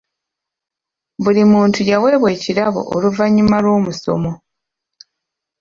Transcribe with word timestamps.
Buli 1.23 1.41
muntu 1.53 1.79
yaweebwa 1.89 2.29
ekirabo 2.35 2.81
oluvannyuma 2.95 3.57
lw'omusomo. 3.63 4.31